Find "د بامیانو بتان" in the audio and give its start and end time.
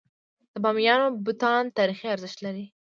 0.53-1.63